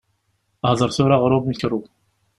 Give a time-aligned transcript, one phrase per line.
[0.69, 1.79] Hder tura ɣer umikru.